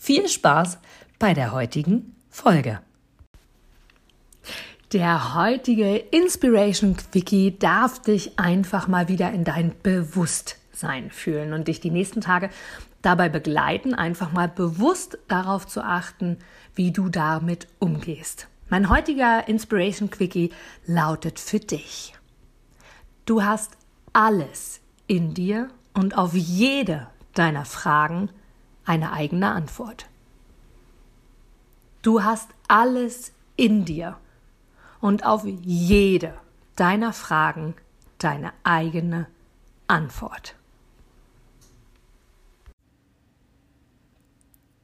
[0.00, 0.78] viel Spaß
[1.18, 2.80] bei der heutigen Folge.
[4.92, 11.80] Der heutige Inspiration Quickie darf dich einfach mal wieder in dein Bewusstsein fühlen und dich
[11.80, 12.48] die nächsten Tage
[13.02, 16.38] dabei begleiten, einfach mal bewusst darauf zu achten,
[16.74, 18.48] wie du damit umgehst.
[18.70, 20.50] Mein heutiger Inspiration Quickie
[20.86, 22.14] lautet für dich.
[23.26, 23.76] Du hast
[24.14, 28.30] alles in dir und auf jede deiner Fragen
[28.90, 30.06] eine eigene Antwort.
[32.02, 34.16] Du hast alles in dir
[35.00, 36.34] und auf jede
[36.74, 37.74] deiner Fragen
[38.18, 39.28] deine eigene
[39.86, 40.56] Antwort.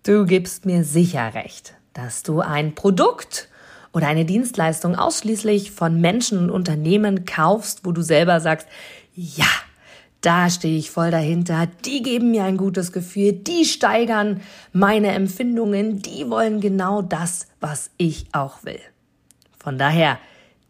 [0.04, 3.48] Du gibst mir sicher recht, dass du ein Produkt
[3.92, 8.68] oder eine Dienstleistung ausschließlich von Menschen und Unternehmen kaufst, wo du selber sagst,
[9.14, 9.48] ja,
[10.26, 14.40] da stehe ich voll dahinter, die geben mir ein gutes Gefühl, die steigern
[14.72, 18.80] meine Empfindungen, die wollen genau das, was ich auch will.
[19.56, 20.18] Von daher,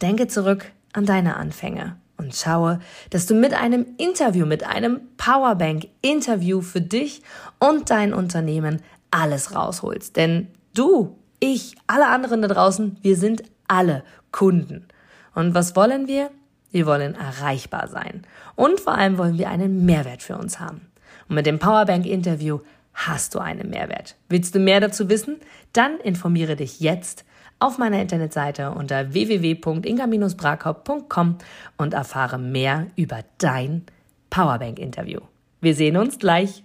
[0.03, 6.61] denke zurück an deine Anfänge und schaue, dass du mit einem Interview, mit einem Powerbank-Interview
[6.61, 7.23] für dich
[7.59, 10.17] und dein Unternehmen alles rausholst.
[10.17, 14.87] Denn du, ich, alle anderen da draußen, wir sind alle Kunden.
[15.35, 16.31] Und was wollen wir?
[16.77, 18.27] Wir wollen erreichbar sein.
[18.55, 20.83] Und vor allem wollen wir einen Mehrwert für uns haben.
[21.27, 22.59] Und mit dem Powerbank-Interview
[22.93, 24.15] hast du einen Mehrwert.
[24.29, 25.37] Willst du mehr dazu wissen?
[25.73, 27.25] Dann informiere dich jetzt
[27.61, 31.39] auf meiner Internetseite unter www.inga-brakop.com
[31.79, 33.87] und erfahre mehr über dein
[34.29, 35.21] Powerbank-Interview.
[35.63, 36.63] Wir sehen uns gleich